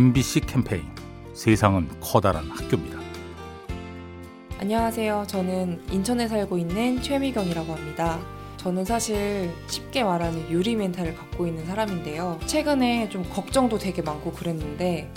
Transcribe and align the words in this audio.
MBC 0.00 0.40
캠페인 0.40 0.84
세상은 1.32 1.88
커다란 2.02 2.50
학교입니다. 2.50 2.98
안녕하세요. 4.60 5.24
저는 5.26 5.80
인천에 5.90 6.28
살고 6.28 6.58
있는 6.58 7.00
최미경이라고 7.00 7.72
합니다. 7.72 8.20
저는 8.58 8.84
사실 8.84 9.50
쉽게 9.68 10.04
말하는 10.04 10.50
유리 10.50 10.76
멘탈을 10.76 11.14
갖고 11.14 11.46
있는 11.46 11.64
사람인데요. 11.64 12.38
최근에 12.44 13.08
좀 13.08 13.24
걱정도 13.30 13.78
되게 13.78 14.02
많고 14.02 14.32
그랬는데 14.32 15.10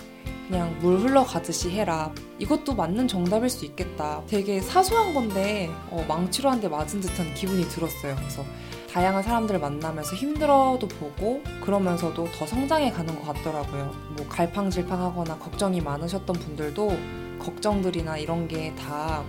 그냥 0.47 0.73
물 0.79 0.99
흘러가듯이 0.99 1.71
해라. 1.71 2.13
이것도 2.39 2.73
맞는 2.73 3.09
정답일 3.09 3.49
수 3.49 3.65
있겠다. 3.65 4.21
되게 4.29 4.61
사소한 4.61 5.13
건데 5.13 5.69
어, 5.89 6.05
망치로 6.07 6.49
한 6.49 6.61
대 6.61 6.69
맞은 6.69 7.01
듯한 7.01 7.33
기분이 7.33 7.63
들었어요. 7.67 8.15
그래서 8.15 8.45
다양한 8.91 9.21
사람들을 9.21 9.59
만나면서 9.59 10.15
힘들어도 10.15 10.87
보고 10.87 11.43
그러면서도 11.61 12.27
더 12.31 12.45
성장해 12.47 12.91
가는 12.91 13.15
것 13.15 13.33
같더라고요. 13.33 13.91
뭐 14.17 14.27
갈팡질팡하거나 14.27 15.37
걱정이 15.37 15.79
많으셨던 15.81 16.35
분들도 16.35 16.97
걱정들이나 17.39 18.17
이런 18.17 18.47
게 18.47 18.73
다 18.75 19.23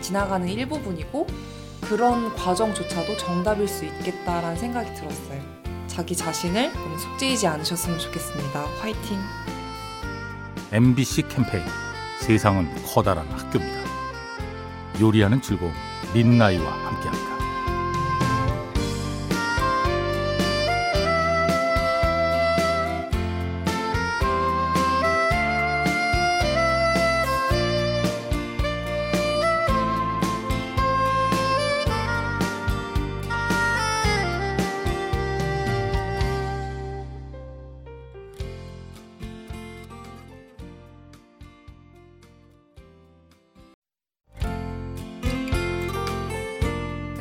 지나가는 0.00 0.46
일부분이고 0.48 1.26
그런 1.82 2.34
과정조차도 2.34 3.16
정답일 3.16 3.66
수 3.68 3.84
있겠다라는 3.84 4.56
생각이 4.56 4.92
들었어요. 4.94 5.40
자기 5.86 6.16
자신을 6.16 6.72
속죄이지 6.72 7.46
않으셨으면 7.46 7.98
좋겠습니다. 7.98 8.60
화이팅! 8.80 9.18
MBC 10.72 11.28
캠페인 11.28 11.64
세상은 12.20 12.68
커다란 12.86 13.26
학교입니다. 13.28 13.82
요리하는 15.00 15.40
즐거움 15.42 15.72
민나이와 16.14 16.64
함께합니다. 16.70 17.41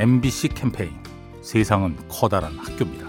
MBC 0.02 0.48
캠페인 0.56 0.90
세상은 1.44 1.96
커다란 2.10 2.58
학교입니다. 2.58 3.08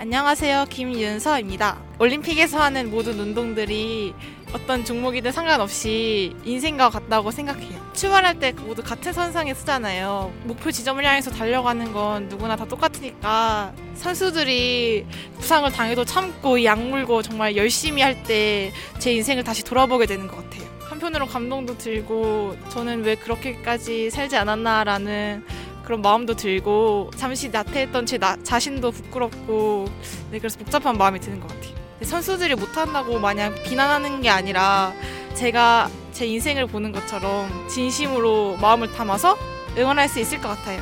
안녕하세요. 0.00 0.64
김윤서입니다. 0.68 1.80
올림픽에서 2.00 2.60
하는 2.60 2.90
모든 2.90 3.20
운동들이 3.20 4.14
어떤 4.54 4.84
종목이든 4.84 5.32
상관없이 5.32 6.34
인생과 6.44 6.88
같다고 6.88 7.32
생각해요. 7.32 7.84
출발할 7.92 8.38
때 8.38 8.52
모두 8.52 8.82
같은 8.84 9.12
선상에 9.12 9.52
서잖아요. 9.52 10.32
목표 10.44 10.70
지점을 10.70 11.04
향해서 11.04 11.32
달려가는 11.32 11.92
건 11.92 12.28
누구나 12.28 12.54
다 12.54 12.64
똑같으니까 12.64 13.72
선수들이 13.94 15.06
부상을 15.38 15.70
당해도 15.72 16.04
참고 16.04 16.62
약물고 16.62 17.22
정말 17.22 17.56
열심히 17.56 18.00
할 18.02 18.14
때 18.24 18.70
제 19.00 19.12
인생을 19.12 19.42
다시 19.42 19.64
돌아보게 19.64 20.06
되는 20.06 20.28
것 20.28 20.36
같아요. 20.36 20.64
한편으로 20.88 21.26
감동도 21.26 21.76
들고 21.76 22.56
저는 22.70 23.02
왜 23.04 23.16
그렇게까지 23.16 24.10
살지 24.10 24.36
않았나라는 24.36 25.44
그런 25.82 26.00
마음도 26.00 26.34
들고 26.36 27.10
잠시 27.16 27.48
나태했던 27.50 28.06
제 28.06 28.16
나, 28.18 28.36
자신도 28.42 28.92
부끄럽고 28.92 29.86
네, 30.30 30.38
그래서 30.38 30.58
복잡한 30.58 30.96
마음이 30.96 31.18
드는 31.20 31.40
것 31.40 31.48
같아요. 31.48 31.73
선수들이 32.02 32.54
못한다고 32.56 33.18
마냥 33.18 33.54
비난하는 33.64 34.20
게 34.20 34.28
아니라 34.28 34.92
제가 35.34 35.88
제 36.12 36.26
인생을 36.26 36.66
보는 36.66 36.92
것처럼 36.92 37.68
진심으로 37.68 38.56
마음을 38.60 38.92
담아서 38.92 39.36
응원할 39.76 40.08
수 40.08 40.20
있을 40.20 40.40
것 40.40 40.48
같아요. 40.48 40.80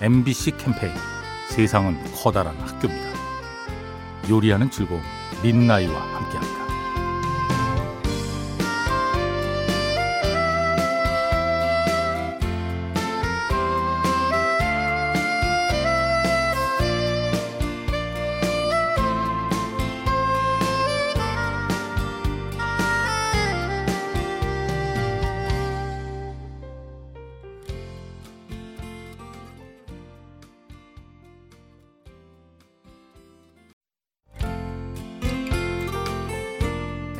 MBC 0.00 0.52
캠페인 0.58 0.92
세상은 1.48 1.98
커다란 2.14 2.56
학교입니다. 2.60 3.08
요리하는 4.28 4.70
즐거움 4.70 5.02
민나이와 5.42 5.94
함께합니다. 6.00 6.67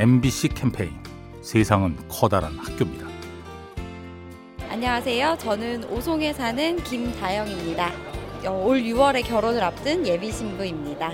MBC 0.00 0.50
캠페인 0.50 0.92
세상은 1.42 1.96
커다란 2.08 2.56
학교입니다. 2.56 3.04
안녕하세요. 4.70 5.38
저는 5.40 5.90
오송에 5.90 6.32
사는 6.34 6.76
김다영입니다. 6.84 7.90
올 8.48 8.80
6월에 8.80 9.26
결혼을 9.26 9.60
앞둔 9.64 10.06
예비 10.06 10.30
신부입니다. 10.30 11.10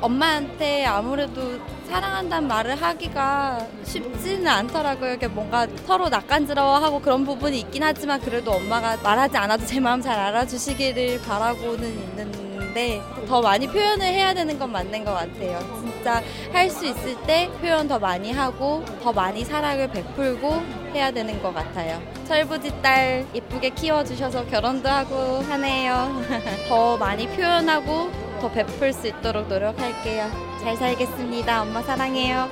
엄마한테 0.00 0.84
아무래도 0.84 1.60
사랑한다는 1.88 2.48
말을 2.48 2.74
하기가 2.74 3.68
쉽지는 3.84 4.48
않더라고요. 4.48 5.10
이렇게 5.10 5.28
뭔가 5.28 5.68
서로 5.86 6.08
낯간지러워하고 6.08 7.02
그런 7.02 7.24
부분이 7.24 7.60
있긴 7.60 7.84
하지만 7.84 8.20
그래도 8.20 8.50
엄마가 8.50 8.96
말하지 8.96 9.36
않아도 9.36 9.64
제 9.64 9.78
마음 9.78 10.02
잘 10.02 10.18
알아주시기를 10.18 11.20
바라고는 11.22 11.88
있는데 11.88 13.00
더 13.28 13.40
많이 13.40 13.68
표현을 13.68 14.04
해야 14.04 14.34
되는 14.34 14.58
건 14.58 14.72
맞는 14.72 15.04
것 15.04 15.12
같아요. 15.12 15.93
진짜 16.04 16.22
할수 16.52 16.84
있을 16.84 17.16
때 17.22 17.50
표현 17.62 17.88
더 17.88 17.98
많이 17.98 18.30
하고 18.30 18.84
더 19.02 19.10
많이 19.10 19.42
사랑을 19.42 19.88
베풀고 19.88 20.62
해야 20.92 21.10
되는 21.10 21.42
것 21.42 21.54
같아요. 21.54 21.98
철부지 22.28 22.82
딸 22.82 23.26
이쁘게 23.32 23.70
키워주셔서 23.70 24.44
결혼도 24.48 24.86
하고 24.86 25.40
하네요. 25.48 26.20
더 26.68 26.98
많이 26.98 27.26
표현하고 27.26 28.10
더 28.38 28.52
베풀 28.52 28.92
수 28.92 29.08
있도록 29.08 29.48
노력할게요. 29.48 30.30
잘 30.60 30.76
살겠습니다. 30.76 31.62
엄마 31.62 31.82
사랑해요. 31.82 32.50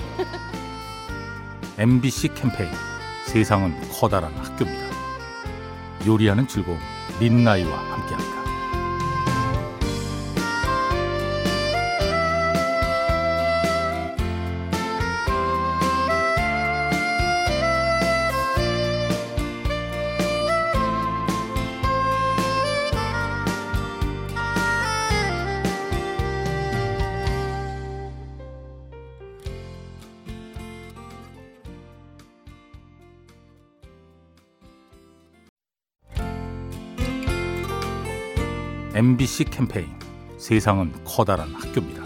MBC 1.76 2.28
캠페인 2.34 2.70
세상은 3.26 3.78
커다란 3.90 4.32
학교입니다. 4.34 4.96
요리하는 6.06 6.48
즐거움 6.48 6.78
민나이와 7.20 7.76
함께합니다. 7.76 8.41
MBC 39.02 39.46
캠페인 39.46 39.88
세상은 40.38 40.92
커다란 41.04 41.52
학교입니다. 41.54 42.04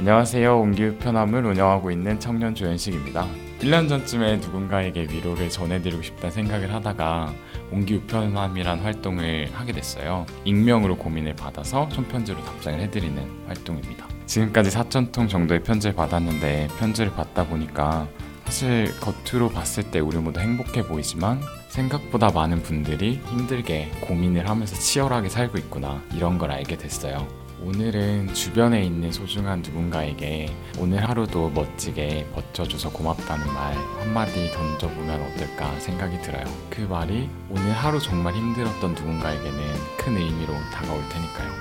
안녕하세요. 0.00 0.60
옹기우 0.60 0.96
편함을 0.96 1.46
운영하고 1.46 1.90
있는 1.90 2.20
청년 2.20 2.54
조현식입니다. 2.54 3.26
1년 3.60 3.88
전쯤에 3.88 4.36
누군가에게 4.36 5.08
위로를 5.10 5.48
전해드리고 5.48 6.02
싶다는 6.02 6.30
생각을 6.30 6.74
하다가 6.74 7.32
옹기우 7.72 8.02
편함이란 8.02 8.80
활동을 8.80 9.48
하게 9.54 9.72
됐어요. 9.72 10.26
익명으로 10.44 10.98
고민을 10.98 11.36
받아서 11.36 11.88
손편지로 11.90 12.44
답장을 12.44 12.78
해드리는 12.80 13.46
활동입니다. 13.46 14.06
지금까지 14.26 14.68
4,000통 14.68 15.26
정도의 15.26 15.62
편지를 15.62 15.96
받았는데 15.96 16.68
편지를 16.78 17.12
받다 17.14 17.46
보니까 17.46 18.06
사실 18.44 18.92
겉으로 19.00 19.48
봤을 19.48 19.84
때 19.90 20.00
우리 20.00 20.18
모두 20.18 20.38
행복해 20.38 20.86
보이지만 20.86 21.40
생각보다 21.70 22.30
많은 22.30 22.62
분들이 22.62 23.20
힘들게 23.26 23.90
고민을 24.02 24.48
하면서 24.48 24.74
치열하게 24.76 25.28
살고 25.28 25.58
있구나 25.58 26.02
이런 26.14 26.36
걸 26.36 26.50
알게 26.50 26.76
됐어요. 26.76 27.26
오늘은 27.62 28.32
주변에 28.32 28.82
있는 28.82 29.12
소중한 29.12 29.60
누군가에게 29.60 30.50
오늘 30.78 31.06
하루도 31.06 31.50
멋지게 31.50 32.26
버텨줘서 32.34 32.90
고맙다는 32.90 33.46
말 33.52 33.74
한마디 34.00 34.50
던져보면 34.50 35.20
어떨까 35.20 35.78
생각이 35.78 36.22
들어요. 36.22 36.44
그 36.70 36.80
말이 36.80 37.28
오늘 37.50 37.72
하루 37.72 38.00
정말 38.00 38.34
힘들었던 38.34 38.94
누군가에게는 38.94 39.58
큰 39.98 40.16
의미로 40.16 40.54
다가올 40.72 41.02
테니까요. 41.10 41.52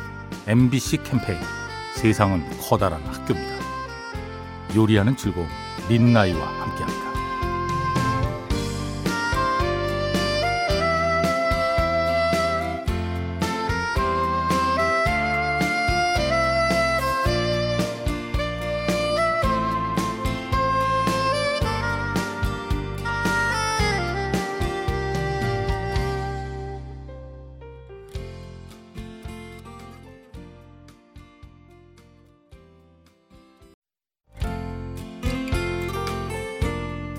MBC 0.47 1.03
캠페인 1.03 1.39
세상은 1.95 2.49
커다란 2.61 3.01
학교입니다. 3.03 3.59
요리하는 4.75 5.17
즐거움 5.17 5.47
민나이와 5.89 6.47
함께합니다. 6.47 6.98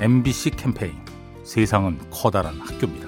MBC 0.02 0.52
캠페인 0.52 0.94
세상은 1.44 1.99
커다란 2.11 2.58
학교입니다. 2.58 3.06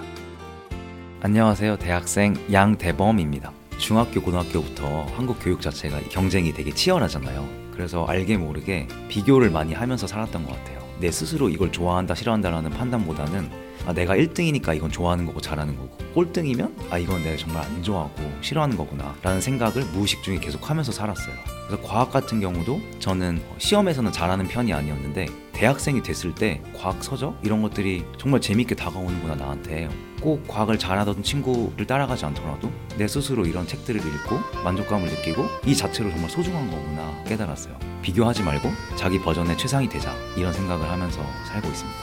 안녕하세요. 1.23 1.79
대학생 1.79 2.35
양대범입니다. 2.53 3.51
중학교, 3.79 4.21
고등학교부터 4.21 5.07
한국 5.17 5.39
교육 5.41 5.63
자체가 5.63 6.01
경쟁이 6.11 6.53
되게 6.53 6.71
치열하잖아요. 6.71 7.49
그래서 7.73 8.05
알게 8.05 8.37
모르게 8.37 8.89
비교를 9.09 9.49
많이 9.49 9.73
하면서 9.73 10.07
살았던 10.07 10.45
것 10.45 10.53
같아요. 10.53 10.82
내 11.03 11.11
스스로 11.11 11.49
이걸 11.49 11.73
좋아한다, 11.73 12.15
싫어한다라는 12.15 12.71
판단보다는 12.71 13.51
아, 13.87 13.93
내가 13.93 14.15
1등이니까 14.15 14.77
이건 14.77 14.93
좋아하는 14.93 15.27
거고 15.27 15.41
잘하는 15.41 15.77
거고 15.77 15.91
꼴등이면 16.15 16.77
아 16.91 16.99
이건 16.99 17.25
내가 17.25 17.37
정말 17.37 17.65
안 17.65 17.83
좋아하고 17.83 18.15
싫어하는 18.41 18.77
거구나 18.77 19.17
라는 19.21 19.41
생각을 19.41 19.85
무의식 19.87 20.23
중에 20.23 20.39
계속 20.39 20.71
하면서 20.71 20.93
살았어요. 20.93 21.35
그래서 21.67 21.83
과학 21.83 22.13
같은 22.13 22.39
경우도 22.39 22.81
저는 23.01 23.43
시험에서는 23.59 24.13
잘하는 24.13 24.47
편이 24.47 24.73
아니었는데 24.73 25.27
대학생이 25.53 26.05
됐을 26.05 26.37
때 26.37 26.63
과학 26.73 27.03
서적 27.03 27.41
이런 27.43 27.63
것들이 27.63 28.05
정말 28.17 28.41
재밌게 28.41 28.77
다가오는구나 28.77 29.35
나한테 29.35 29.89
꼭 30.21 30.47
과학을 30.47 30.79
잘하던 30.79 31.25
친구를 31.25 31.85
따라가지 31.85 32.25
않더라도 32.27 32.71
내 32.97 33.09
스스로 33.09 33.45
이런 33.45 33.67
책들을 33.67 34.01
읽고 34.01 34.63
만족감을 34.63 35.09
느끼고 35.09 35.47
이 35.67 35.75
자체로 35.75 36.11
정말 36.11 36.31
소중한 36.31 36.71
거구나 36.71 37.25
깨달았어요. 37.25 37.92
비교하지 38.03 38.43
말고 38.43 38.71
자기 38.97 39.21
버전의 39.21 39.57
최상이 39.57 39.89
되자 39.89 40.13
이런 40.37 40.53
생각을 40.53 40.91
하면서 40.91 41.25
살고 41.49 41.69
있습니다. 41.69 41.99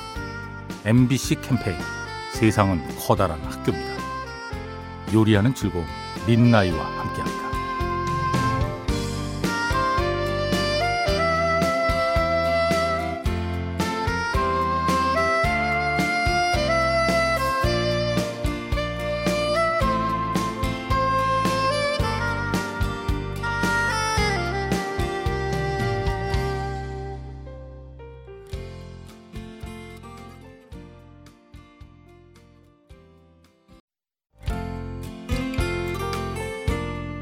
MBC 0.86 1.42
캠페인 1.42 1.78
세상은 2.34 2.82
커다란 2.98 3.40
학교입니다. 3.42 4.00
요리하는 5.14 5.54
즐거움 5.54 5.86
민나이와 6.26 6.86
함께합니다. 6.86 7.49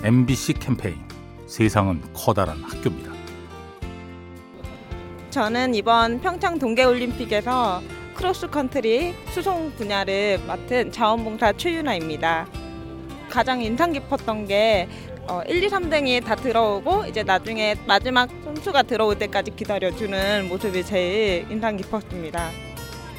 MBC 0.07 0.53
캠페인 0.53 0.95
세상은 1.47 2.01
커다란 2.13 2.63
학교입니다. 2.63 3.11
저는 5.31 5.75
이번 5.75 6.21
평창 6.21 6.57
동계올림픽에서 6.57 7.81
크로스컨트리 8.15 9.13
수송 9.31 9.69
분야를 9.75 10.39
맡은 10.47 10.93
자원봉사 10.93 11.51
최윤아입니다. 11.57 12.47
가장 13.29 13.61
인상 13.61 13.91
깊었던 13.91 14.47
게 14.47 14.87
어, 15.27 15.41
1, 15.45 15.61
2, 15.61 15.67
3등이 15.67 16.23
다 16.23 16.37
들어오고 16.37 17.07
이제 17.07 17.23
나중에 17.23 17.75
마지막 17.85 18.29
선수가 18.45 18.83
들어올 18.83 19.19
때까지 19.19 19.57
기다려주는 19.57 20.47
모습이 20.47 20.85
제일 20.85 21.45
인상 21.51 21.75
깊었습니다. 21.75 22.66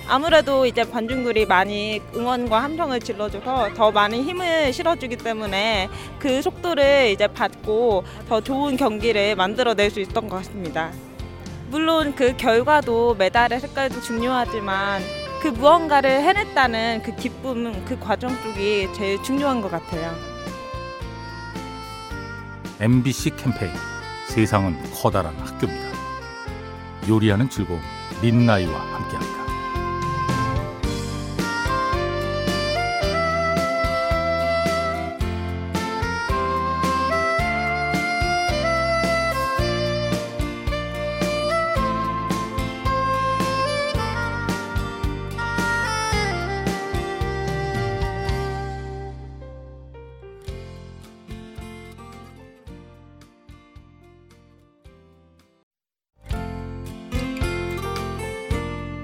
아무래도 0.09 0.65
이제 0.65 0.85
관중들이 0.85 1.45
많이 1.45 2.01
응원과 2.15 2.63
함성을 2.63 2.99
질러줘서 2.99 3.75
더 3.75 3.93
많은 3.93 4.23
힘을 4.23 4.73
실어주기 4.73 5.17
때문에 5.17 5.91
그 6.19 6.41
속도를 6.41 7.11
이제 7.11 7.27
받고 7.27 8.05
더 8.27 8.41
좋은 8.41 8.79
경기를 8.79 9.37
만들어낼 9.37 9.91
수 9.91 10.01
있었던 10.01 10.31
것 10.31 10.37
같습니다. 10.37 10.91
물론 11.71 12.15
그 12.15 12.35
결과도 12.39 13.17
메달의 13.17 13.61
색깔도 13.61 14.01
중요하지만 14.01 15.03
그 15.43 15.49
무언가를 15.49 16.23
해냈다는 16.23 17.03
그 17.05 17.15
기쁨, 17.15 17.85
그 17.85 17.99
과정 18.01 18.31
쪽이 18.43 18.89
제일 18.97 19.23
중요한 19.23 19.61
것 19.61 19.71
같아요. 19.71 20.15
MBC 22.81 23.37
캠페인 23.37 23.73
세상은 24.29 24.79
커다란 24.95 25.37
학교입니다. 25.37 25.89
요리하는 27.09 27.51
즐거움 27.51 27.81
민나이와 28.23 28.73
함께합니다. 28.73 29.48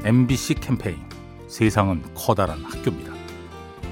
MBC 0.05 0.57
캠페인 0.57 0.99
세상은 1.49 2.03
커다란 2.15 2.63
학교입니다. 2.63 3.11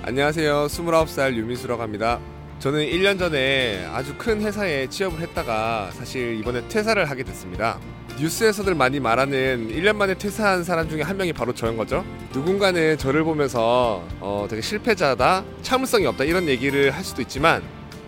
안녕하세요. 0.03 0.67
29살 0.67 1.35
유민수라고 1.37 1.81
합니다. 1.81 2.21
저는 2.59 2.85
1년 2.85 3.19
전에 3.19 3.87
아주 3.91 4.15
큰 4.19 4.43
회사에 4.43 4.89
취업을 4.89 5.21
했다가 5.21 5.91
사실 5.93 6.39
이번에 6.39 6.69
퇴사를 6.69 7.03
하게 7.09 7.23
됐습니다. 7.23 7.81
뉴스에서들 8.21 8.75
많이 8.75 9.01
말하는 9.01 9.71
1년 9.71 9.97
만에 9.97 10.13
퇴사한 10.13 10.65
사람 10.65 10.87
중에 10.87 11.01
한 11.01 11.17
명이 11.17 11.33
바로 11.33 11.55
저인 11.55 11.79
거죠. 11.79 12.05
누군가는 12.35 12.99
저를 12.99 13.25
보면서 13.25 14.07
어, 14.21 14.47
되게 14.51 14.61
실패자다, 14.61 15.45
참을성이 15.63 16.05
없다 16.05 16.25
이런 16.25 16.47
얘기를 16.47 16.91
할 16.91 17.03
수도 17.05 17.23
있지만 17.23 17.63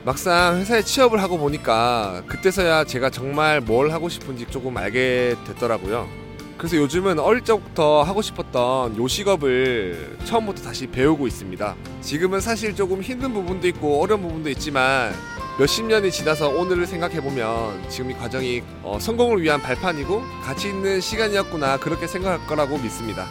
막상 0.04 0.58
회사에 0.58 0.82
취업을 0.82 1.22
하고 1.22 1.38
보니까 1.38 2.22
그때서야 2.26 2.84
제가 2.84 3.08
정말 3.08 3.62
뭘 3.62 3.92
하고 3.92 4.10
싶은지 4.10 4.44
조금 4.50 4.76
알게 4.76 5.36
됐더라고요. 5.46 6.23
그래서 6.64 6.78
요즘은 6.78 7.18
어릴 7.18 7.44
적부터 7.44 8.02
하고 8.04 8.22
싶었던 8.22 8.96
요식업을 8.96 10.16
처음부터 10.24 10.62
다시 10.62 10.86
배우고 10.86 11.26
있습니다. 11.26 11.76
지금은 12.00 12.40
사실 12.40 12.74
조금 12.74 13.02
힘든 13.02 13.34
부분도 13.34 13.68
있고 13.68 14.00
어려운 14.00 14.22
부분도 14.22 14.48
있지만 14.48 15.12
몇십 15.58 15.84
년이 15.84 16.10
지나서 16.10 16.48
오늘을 16.48 16.86
생각해보면 16.86 17.90
지금 17.90 18.12
이 18.12 18.14
과정이 18.14 18.62
어, 18.82 18.98
성공을 18.98 19.42
위한 19.42 19.60
발판이고 19.60 20.22
가치 20.42 20.68
있는 20.68 21.02
시간이었구나 21.02 21.76
그렇게 21.76 22.06
생각할 22.06 22.46
거라고 22.46 22.78
믿습니다. 22.78 23.26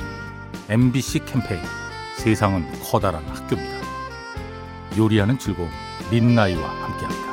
MBC 0.69 1.25
캠페인 1.25 1.59
세상은 2.17 2.63
커다란 2.83 3.23
학교입니다. 3.25 3.79
요리하는 4.95 5.39
즐거움 5.39 5.71
민나이와 6.11 6.69
함께합니다. 6.69 7.32